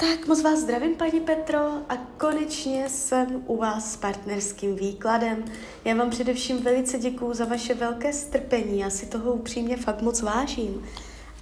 [0.00, 5.44] Tak moc vás zdravím, paní Petro, a konečně jsem u vás s partnerským výkladem.
[5.84, 10.22] Já vám především velice děkuju za vaše velké strpení, já si toho upřímně fakt moc
[10.22, 10.84] vážím.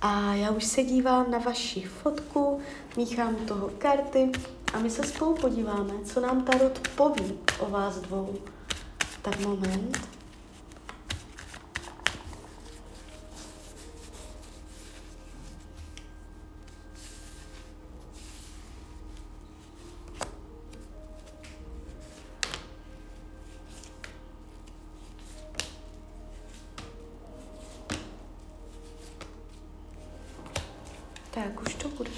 [0.01, 2.61] A já už se dívám na vaši fotku,
[2.97, 4.31] míchám toho karty
[4.75, 8.35] a my se spolu podíváme, co nám Tarot poví o vás dvou.
[9.23, 10.18] Tak moment.
[31.45, 32.11] Tak, už to bude.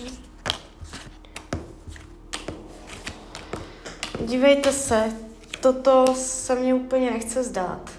[4.20, 5.12] Dívejte se,
[5.60, 7.90] toto se mně úplně nechce zdát.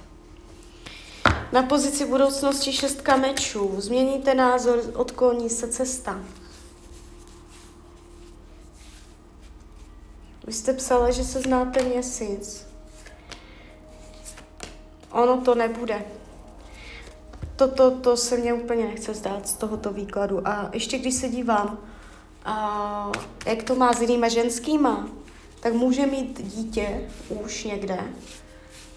[1.52, 3.82] Na pozici budoucnosti šestka mečů.
[3.82, 6.20] Změníte názor, odkloní se cesta.
[10.48, 12.68] Vy jste psala, že se znáte měsíc.
[15.12, 16.06] Ono to nebude
[17.62, 20.48] to, to, to se mně úplně nechce zdát z tohoto výkladu.
[20.48, 21.78] A ještě když se dívám,
[22.46, 23.12] a
[23.46, 25.08] jak to má s jinýma ženskýma,
[25.60, 28.00] tak může mít dítě už někde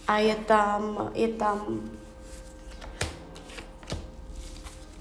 [0.09, 1.81] a je tam, je tam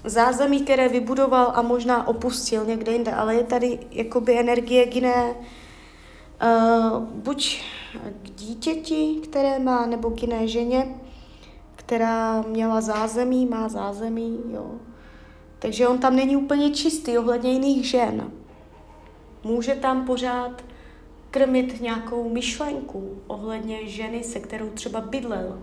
[0.04, 5.34] zázemí, které vybudoval a možná opustil někde jinde, ale je tady jakoby energie k jiné,
[5.34, 7.62] uh, buď
[8.22, 10.94] k dítěti, které má, nebo k jiné ženě,
[11.86, 14.70] která měla zázemí, má zázemí, jo.
[15.58, 18.30] Takže on tam není úplně čistý ohledně jiných žen.
[19.44, 20.64] Může tam pořád
[21.30, 25.58] krmit nějakou myšlenku ohledně ženy, se kterou třeba bydlel,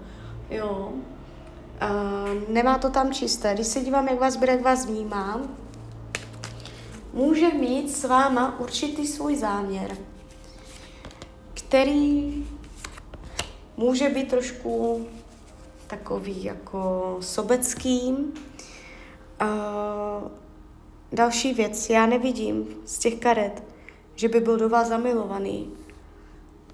[0.49, 0.93] jo.
[1.79, 1.89] A
[2.47, 3.53] nemá to tam čisté.
[3.53, 5.41] Když se dívám, jak vás bere, jak vás vnímá,
[7.13, 9.97] může mít s váma určitý svůj záměr,
[11.53, 12.33] který
[13.77, 15.05] může být trošku
[15.91, 18.15] takový jako sobecký.
[19.41, 20.31] Uh,
[21.11, 23.63] další věc, já nevidím z těch karet,
[24.15, 25.69] že by byl do vás zamilovaný.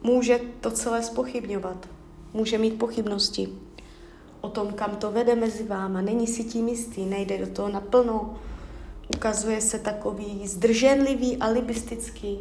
[0.03, 1.89] Může to celé spochybňovat.
[2.33, 3.49] Může mít pochybnosti
[4.41, 6.01] o tom, kam to vede mezi váma.
[6.01, 8.35] Není si tím jistý, nejde do toho naplno.
[9.15, 12.39] Ukazuje se takový zdrženlivý, alibistický.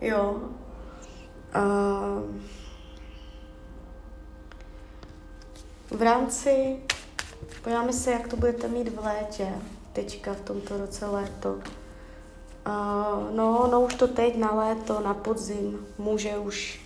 [0.00, 0.36] Jo.
[1.56, 2.36] Uh,
[5.90, 6.76] v rámci,
[7.62, 9.48] podíváme se, jak to budete mít v létě,
[9.92, 11.52] teďka v tomto roce léto.
[11.52, 16.80] Uh, no, no už to teď na léto, na podzim může už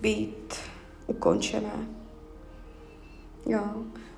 [0.00, 0.54] být
[1.06, 1.86] ukončené.
[3.46, 3.60] Jo.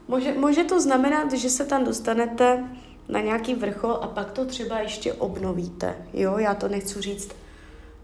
[0.08, 2.64] Může, může to znamenat, že se tam dostanete
[3.08, 5.96] na nějaký vrchol a pak to třeba ještě obnovíte.
[6.12, 7.30] Jo, já to nechci říct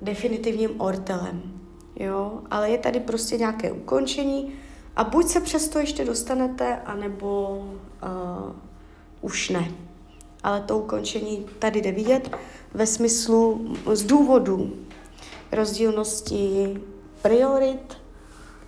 [0.03, 1.42] definitivním ortelem.
[1.97, 4.53] Jo, ale je tady prostě nějaké ukončení,
[5.00, 8.52] a buď se přesto ještě dostanete, anebo uh,
[9.20, 9.70] už ne.
[10.42, 12.36] Ale to ukončení tady jde vidět
[12.74, 14.72] ve smyslu z důvodu
[15.52, 16.76] rozdílnosti
[17.22, 17.96] priorit.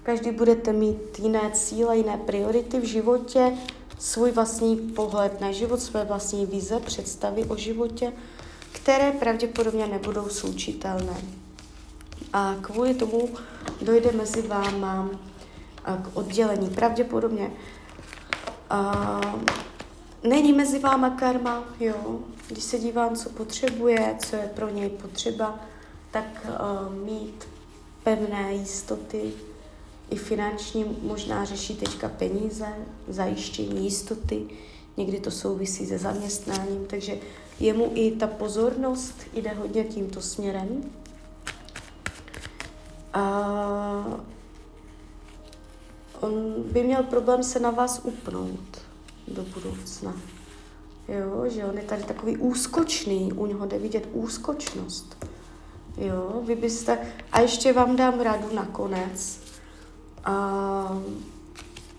[0.03, 3.53] Každý budete mít jiné cíle, jiné priority v životě,
[3.99, 8.13] svůj vlastní pohled na život, své vlastní vize, představy o životě,
[8.73, 11.17] které pravděpodobně nebudou slučitelné.
[12.33, 13.29] A kvůli tomu
[13.83, 15.09] dojde mezi váma
[15.85, 16.71] k oddělení.
[16.71, 17.51] Pravděpodobně
[18.71, 19.21] a,
[20.23, 22.19] není mezi váma karma, jo.
[22.49, 25.61] Když se dívám, co potřebuje, co je pro něj potřeba,
[26.11, 27.49] tak uh, mít
[28.05, 29.33] pevné jistoty,
[30.11, 32.67] i finanční, možná řeší teďka peníze,
[33.09, 34.47] zajištění jistoty,
[34.97, 37.19] někdy to souvisí se zaměstnáním, takže
[37.61, 40.83] jemu i ta pozornost jde hodně tímto směrem.
[43.13, 44.21] A
[46.23, 48.81] on by měl problém se na vás upnout
[49.29, 50.15] do budoucna.
[51.09, 55.27] Jo, že on je tady takový úskočný, u něho jde vidět úskočnost.
[55.97, 56.99] Jo, vy byste,
[57.33, 59.41] a ještě vám dám radu nakonec.
[60.25, 60.99] A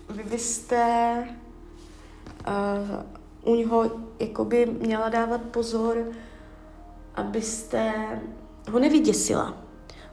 [0.08, 1.14] vy byste
[3.44, 6.04] uh, u něho jakoby měla dávat pozor,
[7.14, 7.92] abyste
[8.70, 9.63] ho nevyděsila.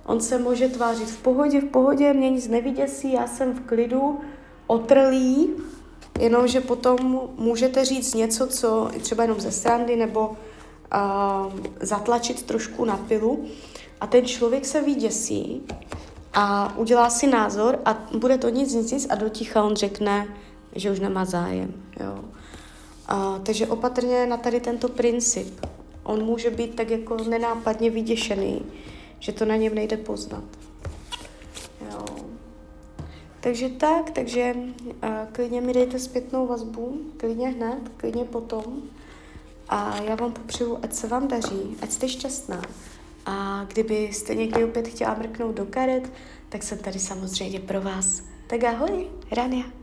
[0.05, 4.19] On se může tvářit v pohodě, v pohodě, mě nic nevyděsí, já jsem v klidu,
[4.67, 5.49] otrlý,
[6.19, 10.35] jenomže potom můžete říct něco, co třeba jenom ze srandy, nebo uh,
[11.79, 13.45] zatlačit trošku na pilu
[14.01, 15.61] a ten člověk se vyděsí
[16.33, 20.27] a udělá si názor a bude to nic, nic, nic a doticha on řekne,
[20.75, 21.73] že už nemá zájem.
[21.99, 22.19] Jo.
[23.11, 25.65] Uh, takže opatrně na tady tento princip.
[26.03, 28.61] On může být tak jako nenápadně vyděšený,
[29.21, 30.43] že to na něm nejde poznat.
[31.91, 32.05] Jo.
[33.39, 38.81] Takže tak, takže uh, klidně mi dejte zpětnou vazbu, klidně hned, klidně potom.
[39.69, 42.61] A já vám popřeju, ať se vám daří, ať jste šťastná.
[43.25, 46.11] A kdybyste někdy opět chtěla mrknout do karet,
[46.49, 48.23] tak jsem tady samozřejmě pro vás.
[48.47, 49.80] Tak ahoj, Rania.